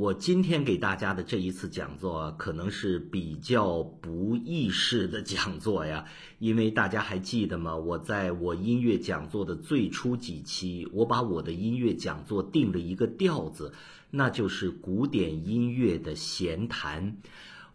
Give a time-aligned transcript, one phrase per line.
[0.00, 6.06] 我今天给大家的这一次讲座，可能是比较不意识的讲座呀，
[6.38, 7.76] 因为大家还记得吗？
[7.76, 13.74] 我在我音乐讲座的最初几期，我把我的音乐讲座定了一个调子，
[14.10, 17.18] 那就是古典音乐的闲谈。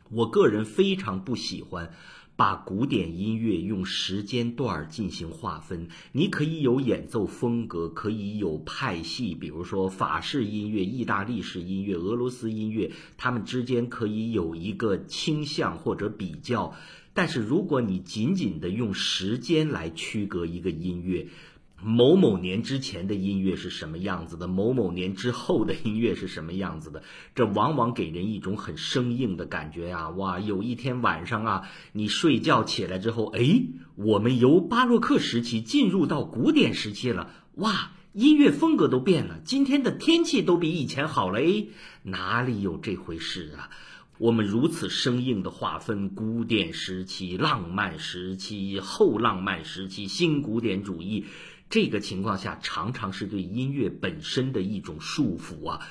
[0.10, 1.94] 我个人非常不喜欢。
[2.38, 16.74] 把古典音乐用时间段进行划分，你可以有演奏风格，可以有派系，比如说法式音乐、意大利式音乐、俄罗斯音乐，他们之间可以有一个倾向或者比较。
[17.14, 21.26] 但是如果你仅仅的用时间来区隔一个音乐，
[21.86, 24.48] 某某年之前的音乐是什么样子的？
[24.48, 27.04] 某某年之后的音乐是什么样子的？
[27.36, 30.10] 这往往给人一种很生硬的感觉呀！
[30.10, 41.68] 哇，有一天晚上啊，你睡觉起来之后，哎，我们由巴洛克时期进入到古典时期了，哇，音乐风格都变了，今天的天气都比以前好了，哎，
[42.02, 43.70] 哪里有这回事啊？
[44.18, 51.26] 我们如此生硬的划分古典时期、浪漫时期、后浪漫时期、新古典主义。
[51.76, 55.86] 这个情况下，常常是对音乐本身的一种束缚啊。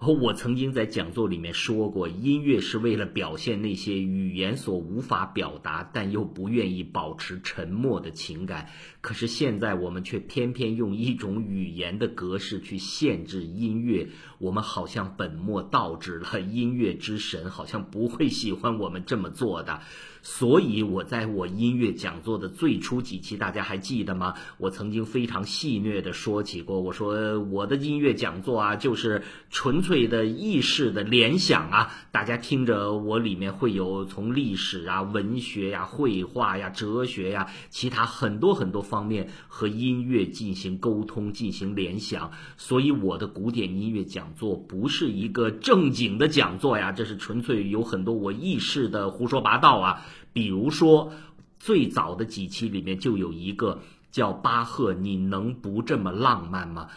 [0.00, 8.68] 我曾经在讲座里面说过，音乐是为了表现那些语言所无法表达，但又不愿意保持沉默的情感。
[9.02, 16.40] 可是现在我们却偏偏用一种语言的格式去限制音乐，我们好像本末倒置了。
[16.40, 19.80] 音乐之神好像不会喜欢我们这么做的。
[20.24, 24.34] 所以，我在我音乐讲座的最初几期，大家还记得吗？
[24.56, 31.92] 我曾经非常戏谑的说起过，我说我的音乐讲座啊，就是纯粹的意识的联想啊。
[32.12, 42.30] 大家听着，我里面会有从历史啊、文学呀、绘画呀、哲学呀，其他很多很多方面和音乐进行沟通、进行联想。
[42.58, 50.04] 所以，我的古典音乐讲座不是一个正经的讲座呀，这是纯粹有很多我意识的胡说八道啊。
[50.34, 51.12] 比如说，
[51.58, 53.80] 最早的几期里面就有一个
[54.10, 56.88] 叫巴赫，你能不这么浪漫吗？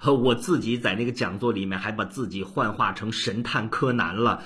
[0.00, 4.44] 和我自己在那个讲座里面还把自己幻化成神探柯南了。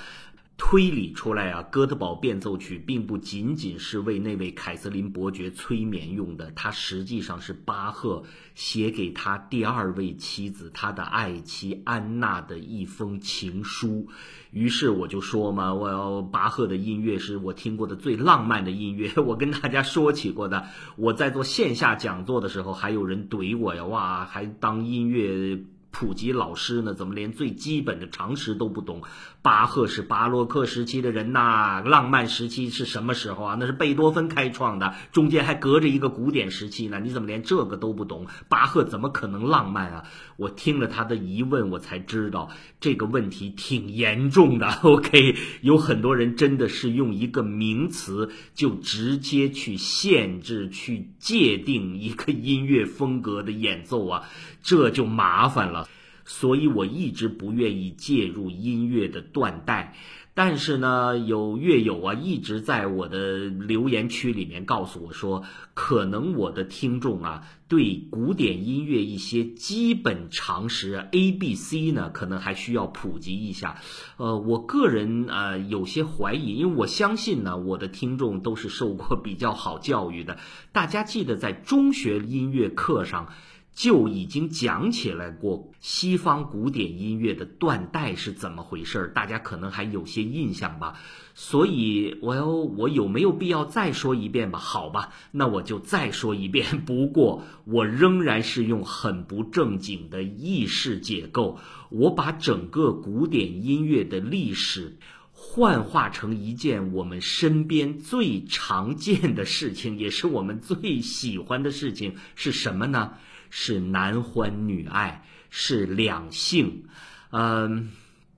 [0.58, 8.22] 推理出来啊，哥德堡变奏曲并不仅仅是为那位凯瑟琳伯爵催眠用的，它实际上是巴赫
[8.54, 14.06] 写给他第二位妻子，他的爱妻安娜的一封情书。
[14.52, 19.10] 于是我就说嘛，我要巴赫的音乐是我听过的最浪漫的音乐。
[19.16, 25.58] 我跟大家说起过的，我在做线下讲座的时候，还有人怼我呀，哇，还当音乐。
[25.92, 26.94] 普及老师呢？
[26.94, 29.02] 怎么连最基本的常识都不懂？
[29.42, 33.56] 巴赫是巴洛克时期的人呐，浪漫时期是什么时候啊？
[33.60, 36.98] 那是贝多芬开创的，中间还隔着一个古典时期呢。
[36.98, 38.26] 你怎么连这个都不懂？
[38.48, 40.04] 巴赫怎么可能浪漫啊？
[40.36, 44.66] 我听了他的疑问，我才知道这个问题挺严重的。
[44.82, 54.22] OK，有很多人真的是用一个名词就直接去限制、去界定一个音乐风格的演奏啊。
[54.62, 55.81] 这就麻烦了，
[56.24, 59.94] 所以我一直不愿意介入音乐的断代。
[60.34, 65.44] 但是呢，有乐友啊一直在我的留言区里面告诉我说，
[65.74, 73.82] 可能我的听众啊对古典音乐一些基本常识 A、B、C 呢，可能还需要普及一下。
[74.16, 80.38] 呃，我个人啊有些怀疑，因为我相信呢，我的听众都是受过比较好教育的。
[80.72, 83.28] 大家记得在中学音乐课上。
[83.74, 90.98] 就已经讲起来过西方古典音乐的断代是怎么回事儿大家可能还有些印象吧。
[91.34, 94.58] 所以，我要我有没有必要再说一遍吧？
[94.58, 96.84] 好吧，那我就再说一遍。
[96.84, 101.58] 不过，我仍然是用很不正经的意识解构，
[101.88, 104.98] 我把整个古典音乐的历史
[105.44, 113.14] 幻化成一件我们身边最常见的事情，也是我们最喜欢的事情，是什么呢？
[113.50, 116.84] 是男欢女爱，是两性，
[117.30, 117.90] 嗯，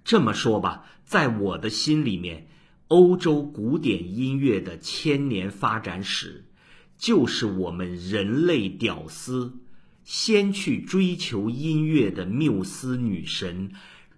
[0.03, 2.49] 这么说吧，在我的心里面，
[2.89, 6.47] 欧洲古典音乐的千年发展史，
[6.97, 9.59] 就是我们人类屌丝
[10.05, 13.73] 先去追求音乐的缪斯女神。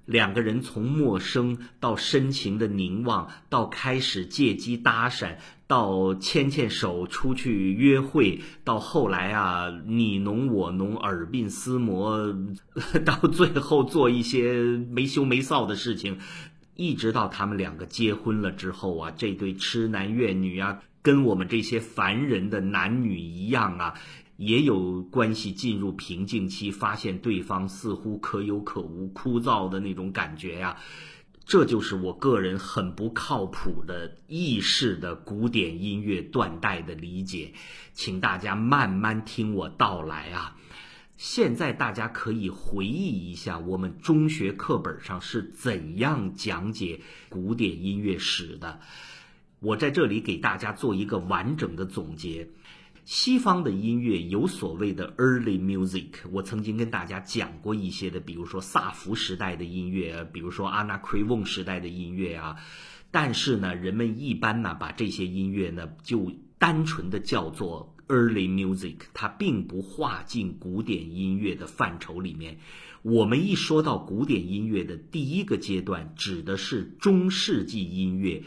[0.07, 5.37] 两个人从陌生到深情的凝望，到开始借机搭讪，
[5.67, 12.35] 到牵牵手出去约会，到后来啊你侬我侬耳鬓厮磨，
[13.05, 16.19] 到最后做一些没羞没臊的事情，
[16.77, 23.95] 一直到他们两个结婚了之后啊，这对痴男怨女啊，跟我们这些凡人的男女一样啊。
[24.37, 30.77] 也有关系进入瓶颈期，发现对方似乎可有可无、枯燥的那种感觉呀。
[31.45, 37.53] 这就是我个人很不靠谱的意识的古典音乐断代的理解，
[37.93, 40.57] 请大家慢慢听我道来啊。
[41.17, 48.81] 现在大家可以回忆一下，我们中学课本上是怎样讲解古典音乐史的。
[49.61, 52.51] 我在这里给大家做一个完整的总结。
[53.07, 62.57] 西方的音乐有所谓的 early music，我曾经跟大家讲过一些的，比如说萨福时代的音乐，比如说阿纳奎翁时代的音乐啊。
[63.13, 72.59] 但是呢，人们一般呢把这些音乐呢就单纯的叫做 early music，它并不划进古典音乐的范畴里面。
[73.03, 78.43] 我们一说到古典音乐的第一个阶段，指的是中世纪音乐。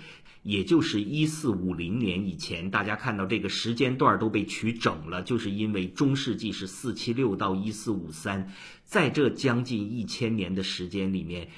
[0.49, 8.51] 也就是一四五零年以前，大家看到这个时间段都被取整了，就是因为中世纪是四七六到一四五三，
[8.83, 11.49] 在这将近一千年的时间里面，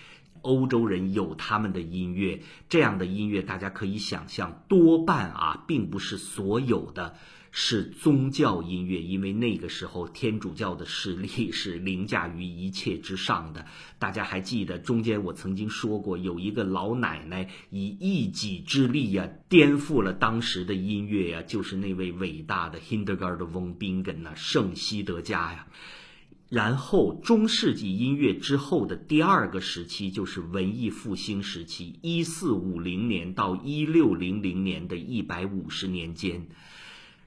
[0.41, 7.15] 欧洲人有他们的音乐，这样的音乐大家可以想象，多半啊，并不是所有的。
[7.53, 13.65] 是宗教音乐，因为那个时候天主教的势力是凌驾于一切之上的。
[13.99, 25.67] 大家还记得中间我曾经说过，有一个老奶奶以一己之力呀，颠覆了当时的音乐呀，就是那位伟大的 Hindergard von Bingen 呐，圣西德加呀。
[26.47, 36.47] 然后中世纪音乐之后的第二个时期就是文艺复兴时期，一四五零年到一六零零年的一百五十年间。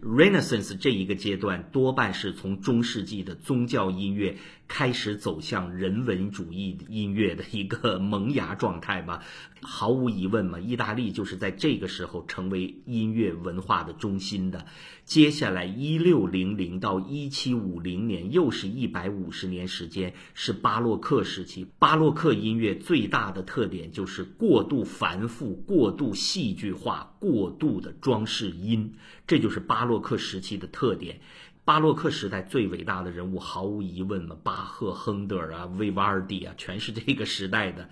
[0.02, 9.22] Renaissance 这一个阶段多半是从中世纪的宗教音乐开始走向人文主义音乐的一个萌芽状态吧。
[9.66, 14.66] 毫无疑问嘛，意大利就是在这个时候成为音乐文化的中心的。
[15.06, 21.66] 接下来，一六零零到一七五零年，又是一百五十年时间，是巴洛克时期。
[21.78, 28.92] 巴洛克音乐最大的特点就是过度繁复、过度戏剧化、过度的装饰音，
[29.26, 31.20] 这就是巴洛克时期的特点。
[31.64, 37.88] 巴洛克时代最伟大的人物，毫无疑问嘛，巴赫、亨德尔啊、维瓦尔第啊，全是这个时代的。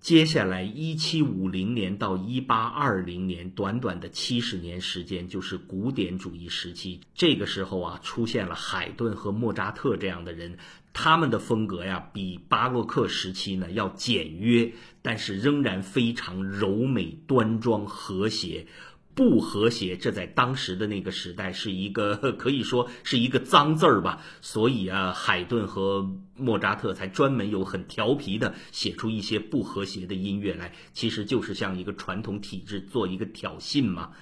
[0.00, 7.00] 接下来，一七五零年到一八二零年，短短的七十年时间，就是古典主义时期。
[7.14, 10.58] 这个时候啊，出现了海顿和莫扎特这样的人，
[10.92, 18.66] 他们的风格呀，比巴洛克时期呢要简约，但是仍然非常柔美、端庄、和谐。
[19.14, 24.22] 不和谐，这在当时的那个时代是一个可以说是一个脏字儿吧。
[24.40, 34.12] 所以啊，海顿和莫扎特才专门有很调皮的写出一些不和谐的音乐来，其实就是向一个传统体制做一个挑衅嘛。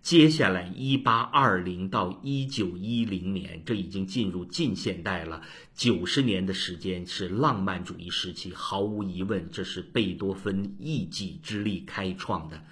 [0.00, 5.42] 接下来，一八二零到一九一零年，这已经进入近现代了，
[5.74, 12.62] 九十年的时间是浪漫主义时期，毫无疑问，这是贝多芬一己之力开创的。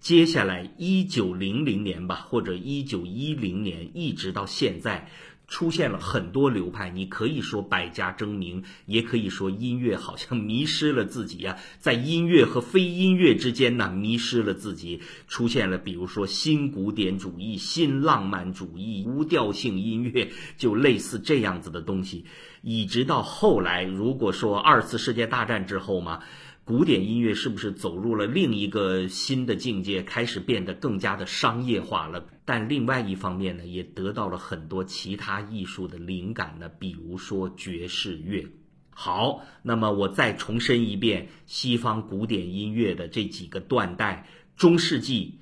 [0.00, 5.10] 接下来，一九零零年吧，或者一九一零年，一直到现在，
[5.48, 6.88] 出现了很多流派。
[6.88, 15.00] 你可以说百家争鸣，也可以说音乐好像迷失了自己呀，在音乐和非音乐之间呢，迷失了自己。
[15.26, 22.24] 出现了，比如说新古典主义、新浪漫主义、无调性音乐，就类似这样子的东西。
[22.62, 26.20] 一直到后来，如果说二次世界大战之后嘛。
[26.68, 32.22] 古典音乐是不是走入了另一个新的境界，开始变得更加的商业化了？
[32.44, 38.46] 但另外一方面呢，也得到了很多其他艺术的灵感呢，比如说爵士乐。
[38.90, 45.38] 好，那么我再重申一遍，西方古典音乐的这几个断代：中世纪、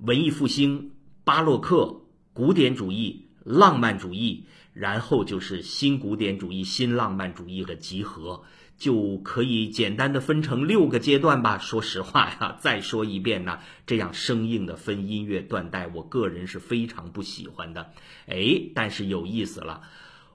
[0.00, 0.90] 文艺复兴、
[1.24, 2.02] 巴洛克、
[2.34, 8.42] 古典主义、浪漫主义，然后就是新古典主义、新浪漫主义的集合。
[8.76, 11.58] 就可以简单的分成六个阶段吧。
[11.58, 17.92] 说实话呀， 再说一遍呢，这样生硬的分音乐断代，我个人是非常不喜欢的。
[18.26, 19.82] 哎，但是有意思了，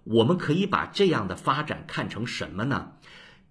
[0.03, 2.93] 我们可以把这样的发展看成什么呢？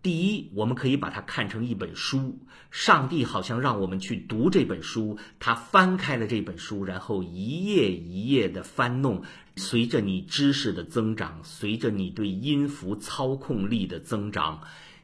[0.02, 2.38] 第一，我们可以把它看成一本书，
[2.70, 9.22] 上帝好像让我们去读这本书，他翻开了这本书，然后一页一页的翻弄，
[9.56, 14.62] 随着你知识的增长，随着你对音符操控力的增长。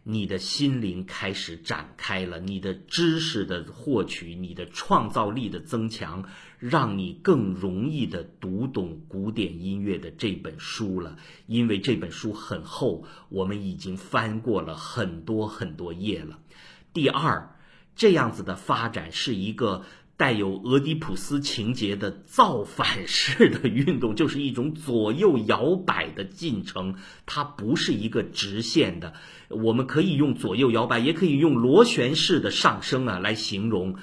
[0.08, 6.28] 你的心灵开始展开了，你的知识的获取，你的创造力的增强，
[6.60, 11.16] 让你更容易的读懂古典音乐的这本书了。
[11.48, 16.38] 因为这本书很厚，我们已经翻过了很多很多页了。
[16.92, 17.55] 第二，
[17.96, 19.84] 这样子的发展是一个
[20.18, 29.14] 带有俄狄浦斯情节的造反式的运动，就是一种左右摇摆的进程，它不是一个直线的。
[29.48, 33.96] 我们可以用左右摇摆，也可以用螺旋式的上升啊来形容。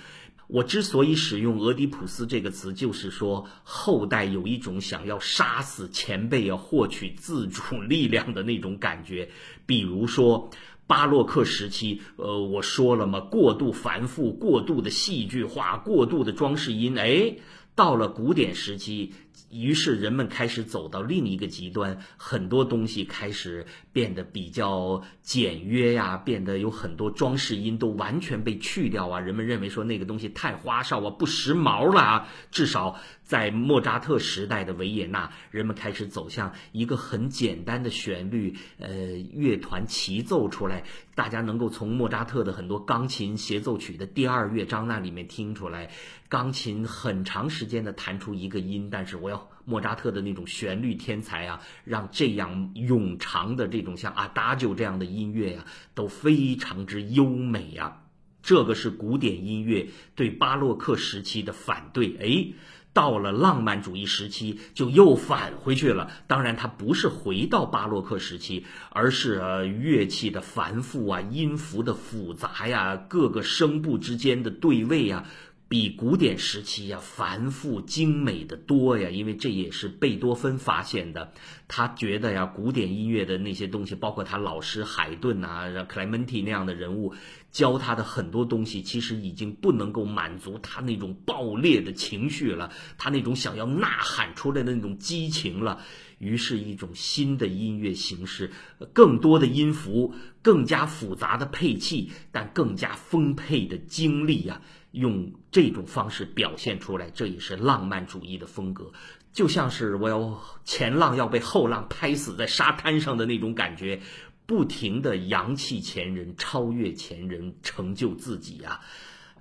[0.48, 9.30] 我之所以使用俄狄浦斯这个词，就是说后代有一种想要杀死前辈啊，获取自主力量的那种感觉。
[9.66, 10.50] 比如说。
[10.86, 17.36] 巴洛克时期，呃，我说了嘛，过度繁复、过度的戏剧化、过度的装饰音，哎，
[17.74, 19.14] 到了古典时期。
[19.54, 29.20] 于是人们开始走到另一个极端，很多东西开始变得比较简约呀，变得有很多装饰音都完全被去掉啊。
[29.20, 32.28] 人们认为说那个东西太花哨啊，不时髦了啊。
[32.52, 38.90] 至少在莫扎特时代的维也纳，人们开始走向一个很简单的旋律，呃，
[39.32, 40.84] 乐团齐奏出来，
[41.16, 45.92] 大家能够从莫扎特的很多钢琴协奏曲的第二乐章那里面听出来，
[46.30, 49.50] 钢琴很长时间的弹出一个音，但是我要。
[49.66, 58.04] 莫扎特的那种旋律天才啊，让这样冗长的这种像阿达就这样的音乐呀，都非常之优美啊。
[58.42, 62.18] 这个是古典音乐对巴洛克时期的反对。
[62.20, 62.54] 哎，
[62.94, 66.12] 到了浪漫主义时期就又返回去了。
[66.28, 75.26] 当然，它不是回到巴洛克时期，而是呃乐器的繁复啊，音符的复杂呀，各个声部之间的对位呀。
[75.74, 81.34] 比古典时期呀繁复精美的多呀，因为这也是贝多芬发现的。
[81.68, 87.16] 他觉得呀，古典音乐的那些东西，包括他老师海顿呐、克莱门蒂那样的人物
[87.52, 95.82] 教他的很多东西，其实已经不能够满足他那种爆裂的情绪了，他那种想要呐喊出来的那种激情了。
[96.20, 98.52] 于是，一种新的音乐形式，
[98.94, 100.14] 更多的音符，
[100.44, 104.62] 更加复杂的配器，但更加丰沛的精力呀。
[104.94, 108.92] 用这种方式表现出来，这也是浪漫主义的风格，
[109.32, 114.00] 就像是我要前浪要被后浪拍死在沙滩上的那种感觉，
[114.46, 118.82] 不停的扬弃前人，超越前人，成就自己呀。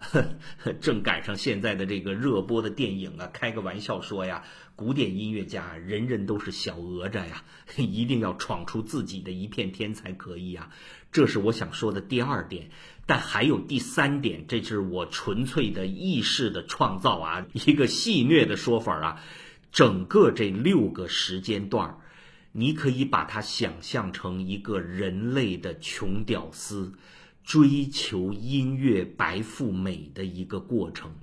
[0.81, 4.43] 正赶上现在的这个热播的电影啊，开个玩笑说呀，
[4.75, 7.45] 古典音乐家人人都是小哪吒呀，
[7.77, 10.71] 一定要闯出自己的一片天才可以啊。
[11.13, 12.71] 这是我想说的第二点。
[13.07, 19.23] 但还有第三点，这是我纯粹的意识的创造啊， 一个戏谑的说法啊。
[19.73, 21.99] 整个这六个时间段
[22.53, 26.93] 你可以把它想象成一个人类的穷屌丝
[27.43, 31.15] 追求音乐白富美的一个过程。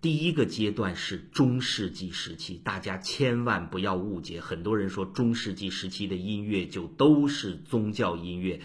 [0.00, 8.62] 第一个阶段是中世纪时期，大家千万不要误解，很多人说中世纪时期的音乐就都是宗教音乐。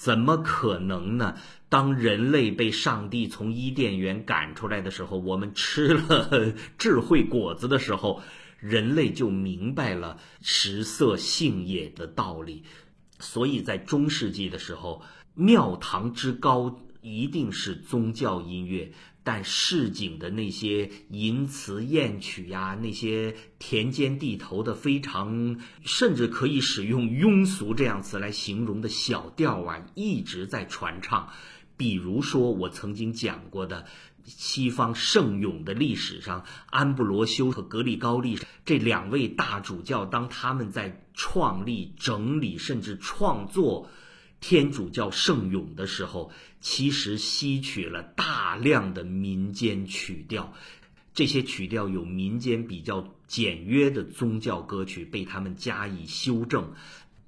[0.00, 1.36] 怎么可能呢？
[1.68, 8.22] 当人类被上帝从伊甸园赶出来的时候，我们吃了智慧果子的时候，
[8.58, 12.62] 人类就明白了食色性也的道理。
[13.18, 15.02] 所以在中世纪的时候，
[15.34, 18.90] 庙堂之高一定是宗教音乐。
[19.22, 31.28] 但市井的那些淫词艳曲呀，那些田间地头的非常，甚至可以使用庸俗这样词来形容的小调啊，一直在传唱。
[31.76, 33.86] 比如说我曾经讲过的
[34.24, 43.90] 西方圣咏的历史上，安布罗修和格里高利这两位大主教，当他们在创立、整理甚至创作。
[44.40, 50.54] 天主教圣咏的时候，其实吸取了大量的民间曲调，
[51.14, 56.72] 这些曲调有民间比较简约的宗教歌曲被他们加以修正，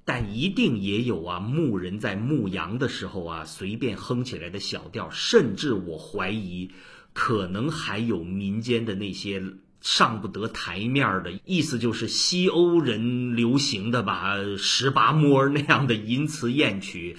[0.05, 6.71] 但一定也有啊牧人在牧羊的时候啊随便哼起来的小调，甚至我怀疑，
[7.13, 9.43] 可能还有民间的那些。
[9.83, 17.17] 上不得台面的意思就是西欧人流行的吧，十八摸那样的淫词艳曲，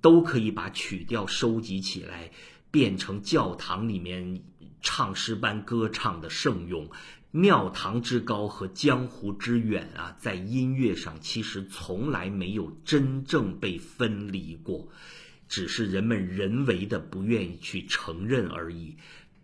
[0.00, 2.30] 都可以把曲调收集起来，
[2.70, 4.40] 变成教堂里面
[4.80, 6.90] 唱诗班歌唱的圣咏。
[7.30, 14.88] 庙堂之高和江湖之远啊，在音乐上其实从来没有真正被分离过，
[15.46, 18.96] 只是人们人为的不愿意去承认而已。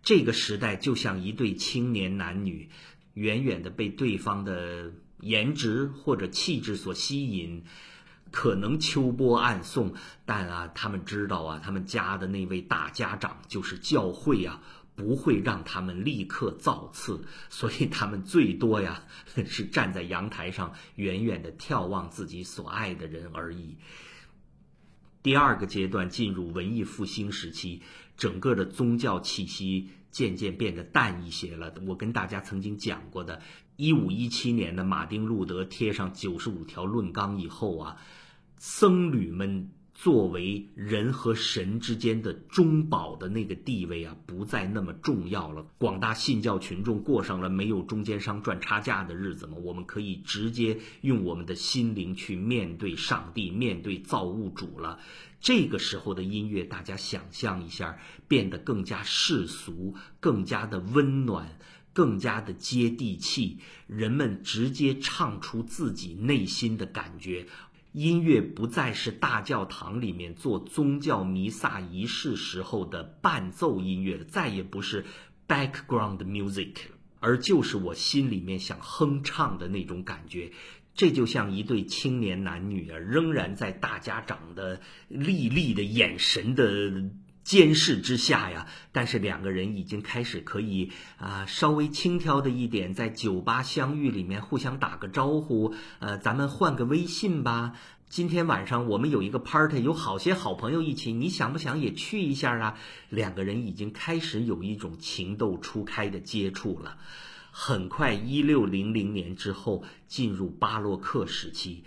[0.05, 2.69] 这个时代就像一对青年男女，
[3.15, 7.63] 远远的被对方的颜值或者气质所吸引，
[8.31, 14.61] 可能秋波暗送，但啊，他们知道啊，他们家的那位大家长就是教会啊，
[14.95, 19.05] 不会让他们立刻造次，所以他们最多呀
[19.47, 23.75] 是站在阳台上，远远的眺望自己所爱的人而已。
[25.23, 27.81] 第二个阶段进入文艺复兴时期。
[28.17, 31.73] 整个的宗教气息渐渐变得淡一些了。
[31.85, 33.41] 我跟大家曾经讲过的，
[33.75, 37.97] 一五一七年的马丁路德贴上九十五条论纲以后啊，
[38.57, 39.69] 僧侣们。
[39.97, 45.65] 作为人和神之间的中保的那个地位啊，不再那么重要了。
[45.77, 49.55] 广大信教群众过上了没有中间商赚差价的日子吗？
[49.63, 54.99] 我们可以直接用我们的心灵去面对上帝，面对造物主了。
[55.45, 61.59] 这个时候的音乐，大家想象一下，变得更加世俗，更加的温暖，
[61.93, 63.59] 更加的接地气。
[63.85, 67.45] 人们直接唱出自己内心的感觉。
[67.91, 75.05] 音乐不再是大教堂里面做宗教弥撒仪式时候的伴奏音乐，再也不是
[75.47, 76.73] background music，
[77.19, 80.51] 而就是我心里面想哼唱的那种感觉。
[80.95, 87.11] 这就像一对青年男女啊，仍然在大家长的利利的眼神的。
[87.45, 97.73] 监视之下呀，但是两个人已经开始可以啊，稍微轻佻的一点，在酒吧相遇里面互相打个招呼，呃，咱们换个微信吧。
[98.09, 102.79] 今天晚上我们有一个 party，有好些好朋友一起，你想不想也去一下啊？
[103.09, 106.97] 两个人已经开始有一种情窦初开的接触了。
[107.57, 111.85] 很快，一六零零年之后进入巴洛克时期。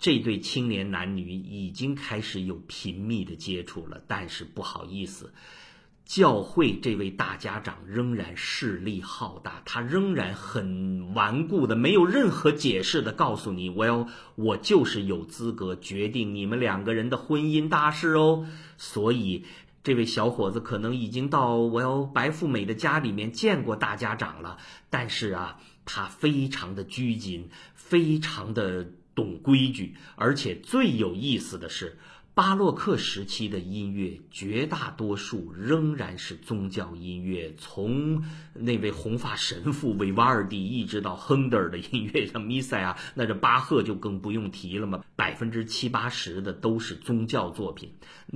[0.00, 5.32] 这对青年男女已经开始有频密的接触了，但是不好意思，
[6.04, 18.48] 教会这位大家长仍然势力浩大，他仍然很顽固的，没有任何解释的告诉你，我要我就是有资格决定你们两个人的婚姻大事哦。
[18.76, 19.44] 所以，
[19.84, 24.58] 这位小伙子可能已经到我要白富美的家里面见过大家长了，
[24.90, 28.88] 但是啊，他非常的拘谨，非常的。
[29.16, 31.96] 懂规矩，而且最有意思的是，
[32.34, 38.24] 巴洛克时期的音乐绝大多数仍然是宗教音乐，从
[38.54, 47.92] 那位红发神父维瓦尔第一直到亨德尔的音乐，像弥赛啊，那这巴赫就更不用提了嘛，百分之七八十的都是宗教作品。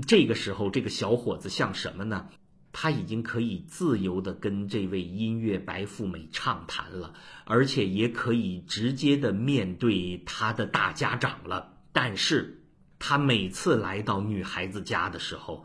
[0.06, 2.28] 这个时候，这个小伙子像什么呢？
[2.70, 11.74] 他已经可以自由地跟这位音乐白富美畅谈了，而且也可以直接的面对他的大家长了。
[11.92, 12.57] 但是，
[12.98, 15.64] 他每次来到女孩子家的时候，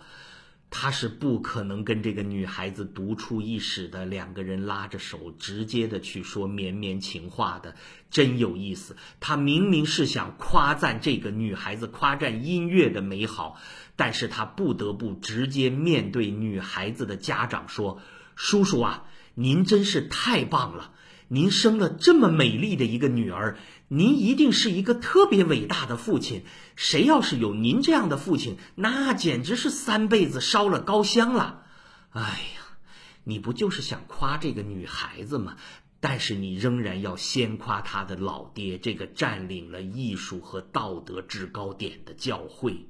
[0.70, 7.76] 他是不可能跟这个女孩子独处一室的，两个人拉着手直接的去说绵绵情话的，
[8.10, 8.96] 真有意思。
[9.20, 13.60] 他明明是想夸赞这个女孩子，夸赞音乐的美好。
[13.96, 18.02] 但是他不得不直接面对女孩子的家长说
[18.36, 20.92] ：“叔叔啊，您真是太棒了！
[21.34, 26.44] 您生了这么美丽的一个女儿，您一定是一个特别伟大的父亲。
[26.76, 31.64] 谁要是有您这样的父亲，那简直是三辈子烧了高香了。
[32.12, 32.78] 哎呀，
[33.24, 35.58] 你不就是想夸这个女孩子吗？
[36.00, 42.86] 但是你仍然要先夸她的老爹，这个占领了艺术和道德制高点的教会。”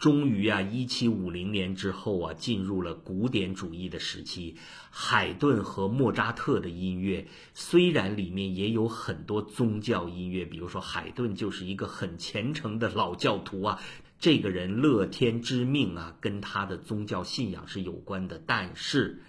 [0.00, 4.56] 终于啊，一七五零年之后啊，进入了古典主义的时期。
[4.88, 13.78] 海顿和莫扎特的音乐虽然里面也有很多宗教音乐，比如说海顿就是一个很虔诚的老教徒啊，
[14.18, 18.42] 这个人乐天知命啊，跟他的宗教信仰是有关的。
[18.46, 19.22] 但是，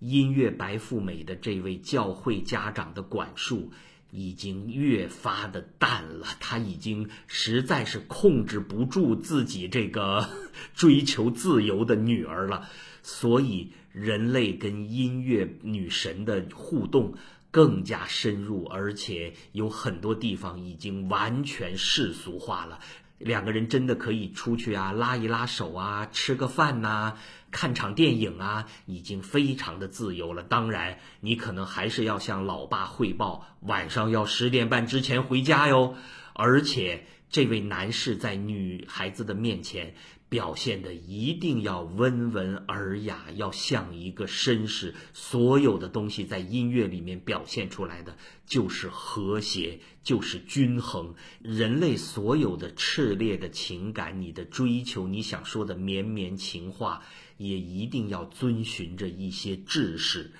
[0.00, 3.72] 音乐白富美的这位教会家长的管束。
[4.16, 10.28] 已经越发的淡了，他已经实在是控制不住自己这个
[10.72, 12.68] 追求自由的女儿了，
[13.02, 17.14] 所以人类跟音乐女神的互动
[17.50, 22.78] 更加深入，而且有很多地方已经完全世俗化了。
[23.18, 27.16] 两个人真的可以出去啊，拉一拉手啊，吃个饭呐。
[27.54, 30.42] 看场电影啊，已经非常的自由了。
[30.42, 35.94] 当然，你可能还是要向老爸汇报，晚上要十点半之前回家哟。
[36.32, 39.94] 而且，这位男士在女孩子的面前。
[40.30, 44.92] 表现的一定要温文尔雅，要像一个绅士。
[45.12, 51.14] 所有的东西在音乐里面表现出来的就是和谐，就是均衡。
[51.40, 57.04] 人类所有的炽烈的情感，你的追求，你想说的绵绵情话，
[57.36, 60.32] 也一定要遵循着一些制式。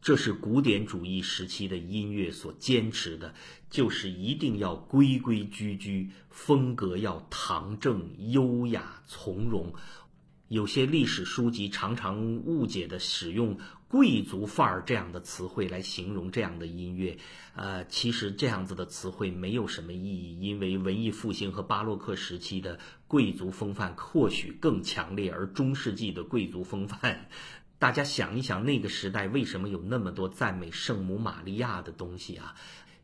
[0.00, 3.34] 这是古典主义时期的音乐所坚持的，
[3.68, 9.74] 就是一定要规规矩矩，风格要堂正、优雅、从容。
[10.48, 17.18] 有些历史书籍常常误解的使用“贵族范儿”这样的词汇来形容这样的音乐，
[17.54, 27.28] 呃，其实这样子的词汇没有什么意义，因为文艺复兴和巴洛克时期的贵族风范或许更强烈，而中世纪的贵族风范。
[27.78, 32.54] 大家想一想，那个时代为什么有那么多赞美圣母玛利亚的东西啊？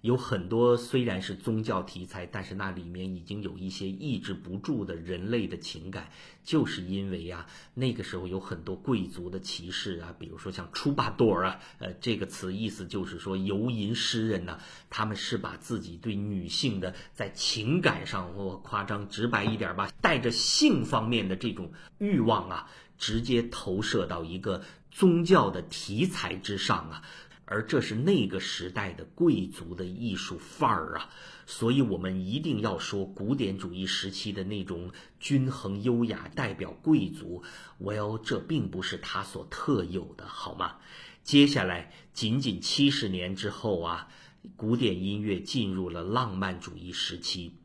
[0.02, 6.10] 有很多虽然是宗教题材，但是那里面已经有一些抑制不住的人类的情感，
[6.42, 14.58] 就是因为呀，那个时候有很多贵族的骑士啊，比如说像出巴多尔啊，呃，这个词意思就是说游吟诗人呢，
[14.90, 27.02] 他们是把自己对女性的在情感上或夸张直白一点吧，带着性方面的这种欲望啊，直接投射到一个宗教的题材之上啊。
[27.52, 31.10] 而这是那个时代的贵族的艺术范儿啊，
[31.44, 37.44] 所以我们一定要说古典主义时期的那种均衡优雅代表贵族。
[37.78, 40.76] Well，这并不是他所特有的，好吗？
[41.22, 44.08] 接下来仅仅七十年之后啊，
[44.56, 47.58] 古典音乐进入了浪漫主义时期。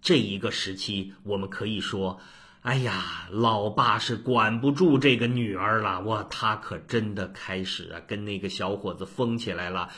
[0.00, 2.20] 这一个时期，我们可以说。
[2.64, 9.90] 哎呀，老爸是管不住这个女儿了，哇，她可真的开始啊跟那个小伙子疯起来了。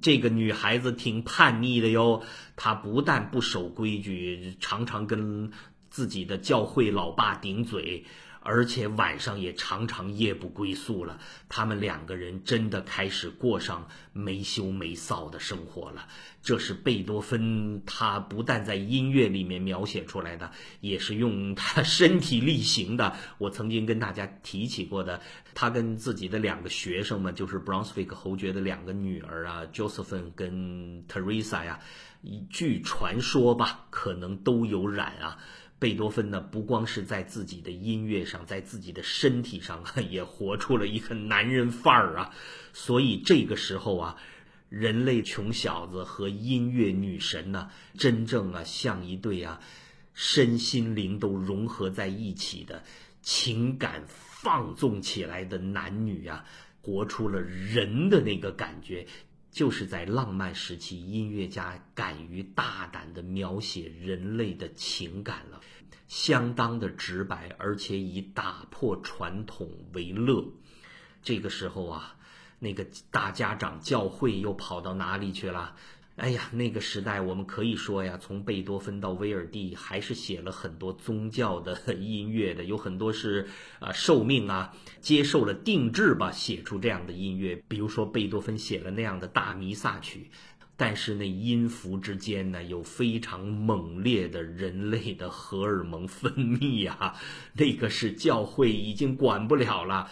[0.00, 2.22] 这个女孩子挺叛逆的哟，
[2.56, 5.50] 她不但不守规矩，常常跟
[5.90, 8.06] 自己的教会老爸顶嘴。
[8.44, 16.06] 而且晚上也常常夜不归宿了，他们两个人真的开始过上没羞没臊的生活了。
[16.42, 23.16] 这是贝多芬，他不但在音乐里面描写出来的，也是用他身体力行的。
[23.38, 25.22] 我曾经跟大家提起过的，
[25.54, 31.80] 他跟自己的两个学生们，就是 Brunswick 侯爵的两个女儿啊，Josephine 跟 Teresa 呀，
[32.50, 35.38] 据传说吧，可能都有染啊。
[35.78, 42.34] 贝多芬呢，不光是在自己的音乐上，在自己的身体上啊也活出了一个男人范儿啊。
[42.72, 44.16] 所以这个时候啊，
[44.68, 49.60] 人类穷小子和音乐女神呢，真正啊像一对啊，
[50.14, 52.82] 身心灵都融合在一起的
[53.20, 56.44] 情感放纵起来的男女啊，
[56.80, 59.06] 活出了人的那个感觉。
[59.54, 65.60] 就是在浪漫时期，音乐家敢于大胆地描写人类的情感了，
[66.08, 70.44] 相当的直白，而且以打破传统为乐。
[71.22, 72.16] 这个时候啊，
[72.58, 75.76] 那个大家长教会又跑到哪里去了？
[76.16, 83.48] 哎呀，那个时代我们可以说呀，从贝多芬到威尔第，还是写了很多宗教的 音乐的，有很多是
[83.80, 87.60] 啊受命啊，接受了定制吧，写出这样的音乐。
[87.66, 90.30] 比如说贝多芬写了那样的大弥撒曲，
[90.76, 97.16] 但是那音符之间呢，有非常猛烈的人类的荷尔蒙分泌啊，
[97.54, 100.08] 那个是教会已经管不了了。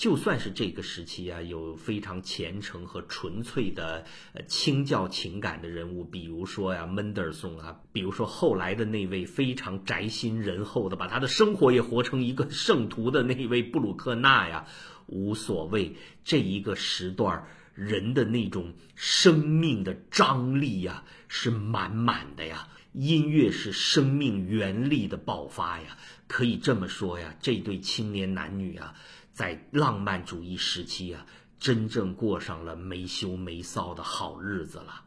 [0.00, 14.64] 就算是这个时期啊，有非常虔诚和纯粹的呃清教情感的人物，比如说呀门德尔松啊，比如说后来的那位非常宅心仁厚的，把他的生活也活成一个圣徒的那位布鲁克纳呀，
[15.04, 15.94] 无所谓。
[16.24, 28.94] 这一个时段人的那种生命的张力呀，是满满的呀，音乐是生命原力的爆发呀，可以这么说呀，这对青年男女啊。
[29.40, 31.24] 在浪漫主义时期啊，
[31.58, 35.00] 真正过上了没羞没臊的好日子了。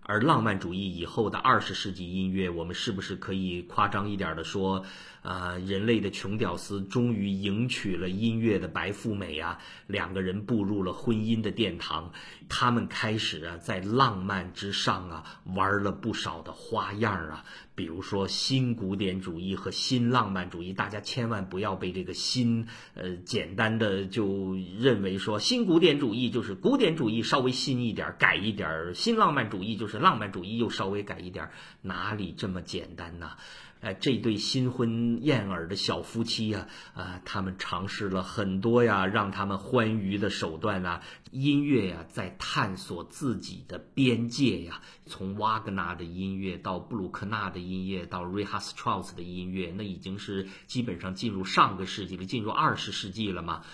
[0.00, 4.86] 而浪漫主义以后的二十世纪音乐，我们是不是可以夸张一点的说，
[5.22, 12.12] 啊，人类的穷屌丝终于迎娶了音乐的白富美啊，两个人步入了婚姻的殿堂，
[12.50, 30.02] 他们开始啊，在浪漫之上啊，玩了不少的花样啊，比如说新古典主义和新浪漫主义，大家千万不要被这个新，呃，简单的就认为说新古典主义就是古典主义稍微新一点改一点新浪漫主义就是。
[30.02, 31.48] 浪漫主义又稍微改一点，
[31.80, 33.36] 哪里这么简单呢？
[33.82, 44.80] 哎，这对新婚燕尔的小夫妻呀，啊，他们尝试了很多呀，让他们欢愉的手段啊，音乐呀，在探索自己的边界呀。
[45.06, 53.64] 从瓦格纳的音乐到布鲁克纳的音乐，到瑞哈斯特劳斯的音乐，那已经是基本上进入上个世纪了，进入二十世纪了嘛。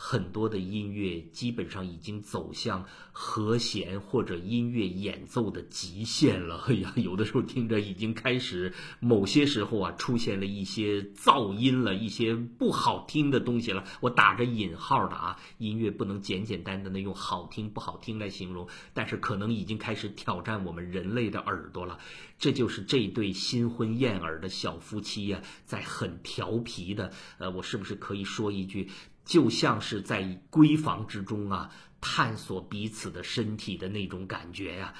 [0.00, 6.64] 很多的音乐基本上已经走向和弦或者音乐演奏的极限了。
[6.68, 13.82] 哎呀，有的时候听着已经开始，某些时候啊出现了一些噪音了，一些不好听的东西了。
[13.98, 21.98] 我打着引号的啊，音乐不能简简单单的用好听不好听来形容，但是可能已经开始挑战我们人类的耳朵了。
[22.38, 28.88] 这就是这对新婚燕尔的小夫妻呀，在很调皮的，呃，我是不是可以说一句？
[29.28, 34.94] 就像是在闺房之中啊，探索彼此的身体的那种感觉呀。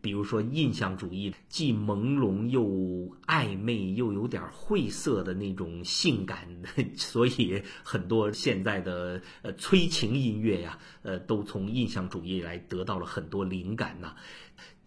[0.00, 2.64] 比如说印象主义，既朦胧又
[3.26, 6.48] 暧昧，又有点晦涩的那种性感，
[6.96, 14.16] 所以很多现在的呃催情音乐呀，呃，都从印象主义来得到了很多灵感呐。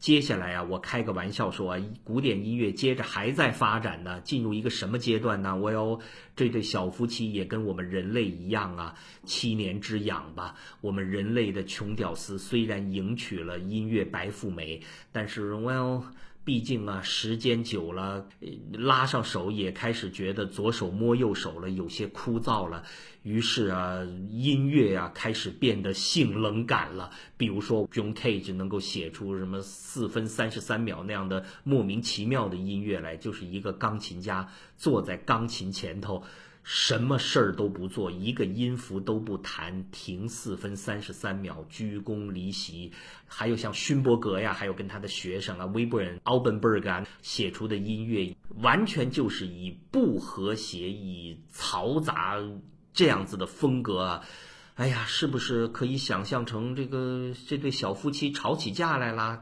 [0.02, 5.56] 接下来啊，我开个玩笑说，古典音乐接着还在发展呢，进入一个什么阶段呢？
[5.56, 6.00] 我要
[6.36, 10.56] 这对小夫妻也跟我们人类一样啊，七年之痒吧。
[10.82, 16.04] 我们人类的穷屌丝虽然迎娶了音乐白富美，但是我要。
[16.44, 18.28] 毕竟啊，时间久了，
[18.74, 22.84] 拉上手也开始觉得左手摸右手了，有些枯燥了。
[23.22, 27.12] 于是啊，音乐啊开始变得性冷感了。
[27.38, 36.24] 比如说，John Cage 能够写出什么四分三十三秒那样的莫名其妙的音乐来，就是一个钢琴家坐在钢琴前头。
[36.64, 42.92] 什么事儿都不做，一个音符都不弹，停四分三十三秒，鞠躬离席。
[43.26, 52.38] 还有像勋伯格呀，还有跟他的学生啊，威布尔、奥本伯格啊写出的音乐，完全就是以不和谐、以嘈杂
[52.94, 54.24] 这样子的风格啊。
[54.76, 59.42] 哎呀，是不是可以想象成这个这对小夫妻吵起架来啦？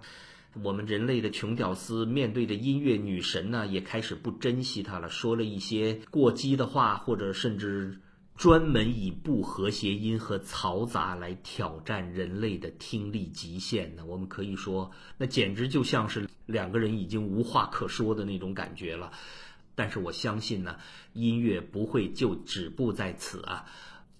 [0.64, 8.00] 我们人类的穷屌丝面对着音乐女神呢，也开始不珍惜她了，说了一些过激的话，或者甚至
[8.36, 14.06] 专门以不和谐音和嘈杂来挑战人类的听力极限呢。
[14.06, 19.12] 我们可以说，那简直就像是两个人已经无话可说的那种感觉了。
[19.76, 20.76] 但是我相信呢，
[21.14, 23.66] 音乐不会就止步在此啊。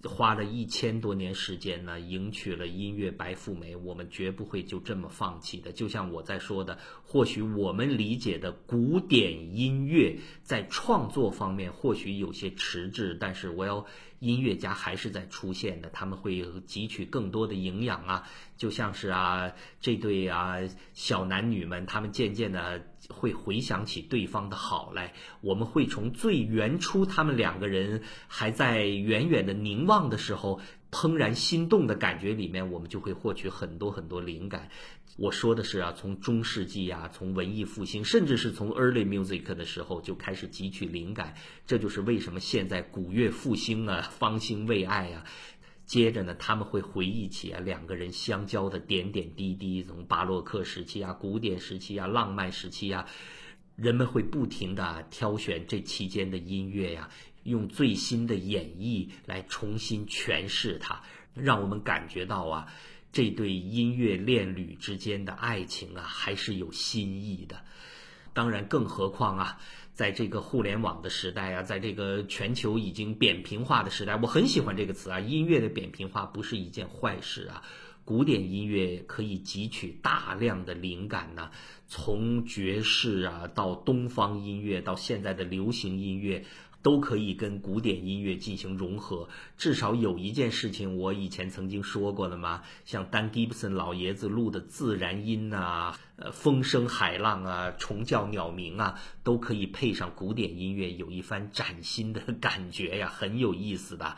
[0.04, 5.72] 花了一千多年时间呢，迎娶了音乐白富美，我们绝不会就这么放弃的。
[5.72, 13.86] 就像我在说的，或许我们理解的古典音乐在创作方面或许有些迟滞，但是我要。
[14.20, 20.58] 音乐家还是在出现的，他们会汲取更多的营养啊，就像是啊这对啊
[20.92, 25.12] 小男女们，他们渐渐的会回想起对方的好来。
[25.40, 34.68] 我们会从最原初他们两个人还在远远的凝望的时候，怦然心动的感觉里面，我们就会获取很多很多灵感。
[35.16, 41.34] 我说的是啊，从中世纪啊，从文艺复兴，甚至是从 early music 的时候就开始汲取灵感。
[41.66, 45.24] 这就是为什么现在古乐复兴啊，方兴未艾啊。
[45.90, 53.08] 接着呢，他们会回忆起啊两个人相交的点点滴滴，从巴洛克时期啊、古典时期啊、浪漫时期啊，
[53.74, 57.10] 人们会不停地挑选这期间的音乐呀，
[57.42, 61.02] 用最新的演绎来重新诠释它，
[61.34, 62.72] 让我们感觉到啊。
[63.10, 67.56] 这对音乐恋侣之间的爱情啊，还是有新意的。
[68.32, 69.60] 当然，更何况啊，
[70.00, 75.20] 在这个互联网的时代啊，在这个全球已经扁平化的时代，我很喜欢这个词啊。
[75.20, 77.62] 音乐的扁平化不是一件坏事啊。
[78.02, 81.50] 古典音乐可以汲取大量的灵感呢，
[81.86, 86.42] 从爵士啊到东方音乐，到现在的流行音乐。
[86.82, 89.28] 都可以跟古典音乐进行融合。
[89.56, 104.16] 至少有一件事情，我以前曾经说过了嘛，像丹·吉布森老爷子录的自然音啊，呃，风声海浪啊，虫叫鸟鸣啊，都可以配上古典音乐，有一番崭新的感觉呀， 很有意思的。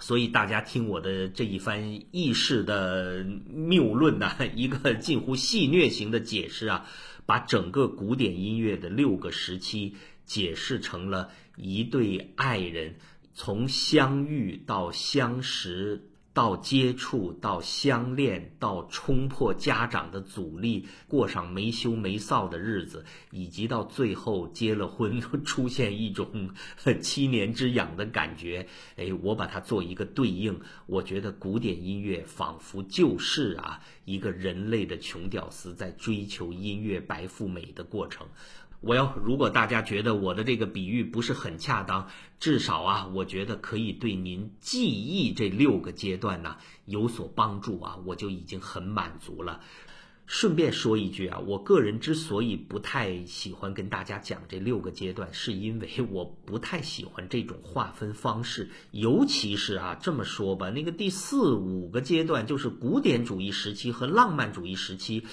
[0.00, 6.86] 所以大家听我的这一番意识的谬论呐， 一个近乎戏谑型的解释啊，
[7.26, 9.96] 把整个古典音乐的六个时期
[10.30, 11.28] 解释成了。
[11.56, 12.94] 一对爱人
[13.34, 26.50] 从相遇到相识，到接触，到相恋，到冲破家长的阻力，过上没羞没臊的日子，以及到最后结了婚，出现一种
[27.02, 28.68] 七年之痒的感觉。
[28.96, 38.28] 哎，我把它做一个对应，我觉得古典音乐仿佛就是啊，一个人类的穷屌丝在追求音乐白富美的过程。
[38.80, 49.60] 我要，如果大家觉得我的这个比喻不是很恰当，至少啊，我觉得可以对您记忆这六个阶段呢有所帮助啊，我就已经很满足了。
[50.24, 65.26] 顺便说一句啊，我个人之所以不太喜欢跟大家讲这六个阶段，是因为我不太喜欢这种划分方式，尤其是啊，这么说吧，那个第四五个阶段就是古典主义时期和浪漫主义时期。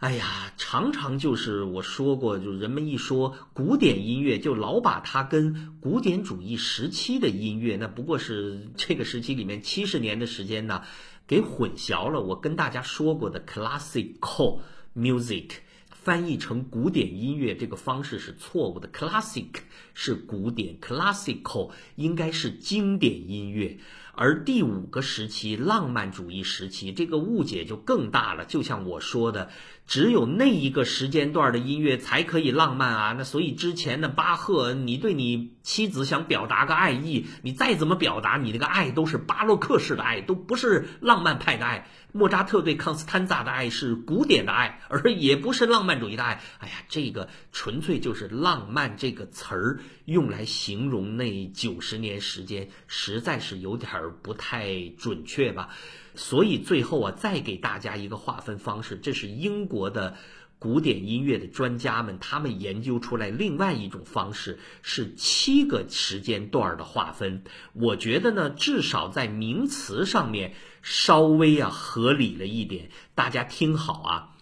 [0.00, 10.84] 哎呀，常常就是我说过，就人们一说古典音乐，就老把它跟古典主义时期的音乐，那不过是这个时期里面七十年的时间呢，
[11.26, 12.22] 给混淆了。
[12.22, 14.60] 我跟大家说过的 classical
[14.96, 15.50] music
[15.90, 19.50] 翻译成古典音乐这个方式是错误的，classic
[19.92, 23.76] 是古典，classical 应该是经典音乐。
[24.12, 28.44] 而第五个时期浪漫主义时期，这个误解就更大了。
[28.44, 29.50] 就像我说的，
[29.90, 33.14] 只有那一个时间段的音乐才可以浪漫啊。
[33.18, 41.88] 那所以之前的巴赫，你对你妻子想表达个爱意，你再怎么表达，你那个爱都是巴洛克式的爱，都不是浪漫派的爱。
[42.12, 46.40] 莫扎特对康斯坦萨的爱是古典的爱，而也不是浪漫主义的爱。
[46.60, 55.70] 哎呀，这个纯粹就是“浪漫”这个词儿用来形容那九十年时间，实在是有点儿不太准确吧。
[56.14, 60.16] 所以最后啊，再给大家一个划分方式，这是英国的。
[60.62, 67.44] 古典音乐的专家们，他们研究出来另外一种方式，是七个时间段的划分。
[67.72, 72.90] 我觉得呢，至少在名词上面稍微啊合理了一点。
[73.14, 74.36] 大家听好啊，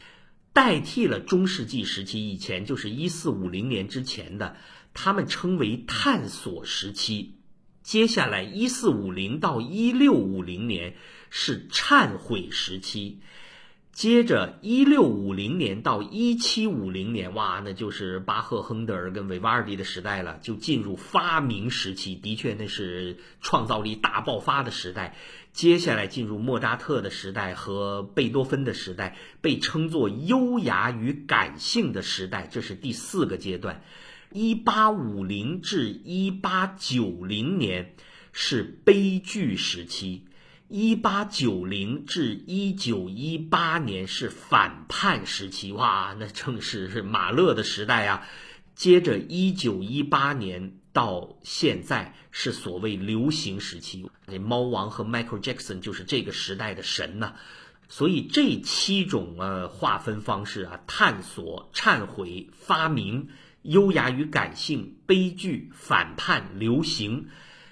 [0.52, 4.56] 代替了中世纪时期以前，就是一四五零年之前的，
[4.94, 7.36] 他们称为探索时期。
[7.84, 10.96] 接下来一四五零到一六五零年
[11.30, 13.20] 是忏悔时期。
[13.90, 22.14] 接着，一六五零年到一七五零年，哇，那就是巴赫、亨德尔跟维瓦尔第的时代了，就进入发明时期。
[22.14, 25.16] 的确，那是创造力大爆发的时代。
[25.52, 33.82] 接下来进入莫扎特的时代和贝多芬的时代，被称作优雅与感性的时代，这是第四个阶段。
[34.30, 37.96] 一八五零至一八九零年
[38.30, 40.22] 是悲剧时期。
[40.70, 48.28] 一八九零至一九一八年是反叛时期，哇，那正是是马勒的时代啊。
[48.74, 57.34] 接着一九一八年到现在是所谓流行时期，那猫王和 Michael Jackson 就是这个时代的神呐。
[57.88, 63.30] 所以这七种呃划分方式啊，探索、忏悔、发明、
[63.62, 67.28] 优雅与感性、悲剧、反叛、流行，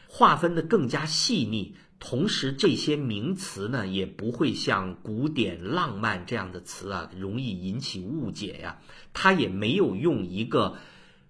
[0.09, 1.75] 划分的更加细腻。
[1.99, 8.79] 同时，这些名词呢，也不会像古典、浪漫这样的词啊，容易引起误解呀。
[9.13, 10.77] 它也没有用一个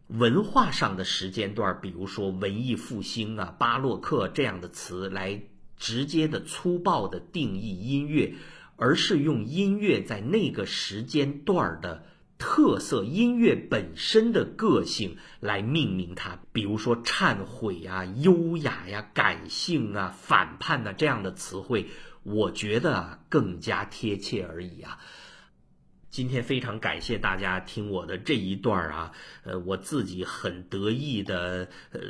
[0.09, 5.41] 文化上的时间段，比如说文艺复兴啊、巴洛克这样的词来
[5.77, 8.35] 直接的、粗暴的定义音乐，
[8.77, 12.05] 而是用音乐在那个时间段的。
[12.39, 21.87] 特色音乐本身的个性来命名它，比如说忏悔啊、优雅呀、感性啊、反叛呐这样的词汇，
[22.23, 24.99] 我觉得更加贴切而已啊。
[26.11, 29.13] 今天非常感谢大家听我的这一段啊，
[29.45, 32.01] 呃，我自己很得意的，呃。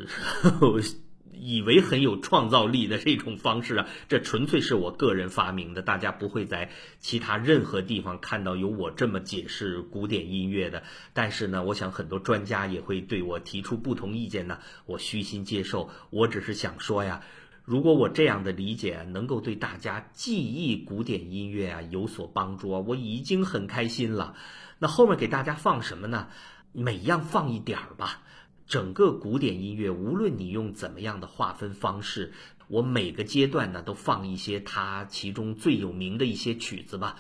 [1.32, 10.82] 以为很有创造力的这种方式啊，这纯粹是我个人发明的，大家不会在其他任何地方看到有我这么解释古典音乐的。
[11.12, 15.90] 但是呢，我想很多专家也会对我提出不同意见呢，我虚心接受。
[16.10, 17.22] 我只是想说呀，
[17.64, 24.34] 如果我这样的理解能够对大家记忆古典音乐啊有所帮助啊，我已经很开心了。
[24.78, 26.28] 那后面给大家放什么呢？
[26.72, 28.22] 每样放一点儿吧。
[28.66, 32.32] 整个古典音乐，无论你用怎么样的划分方式，
[32.66, 37.16] 我每个阶段呢都放一些它其中最有名的一些曲子吧。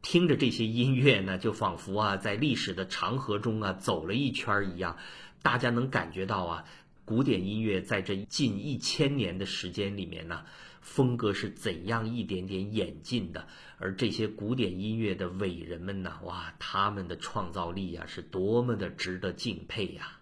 [0.00, 4.96] 听着这些音乐呢，就仿佛啊在历史的长河中啊走了一圈一样。
[5.42, 6.64] 大家能感觉到啊，
[7.04, 10.44] 古典音乐在这近一千年的时间里面呢，
[10.80, 13.46] 风格是怎样一点点演进的。
[13.78, 20.15] 而这些古典音乐的伟人们呢，哇，他们的创造力啊是多么的值得敬佩呀！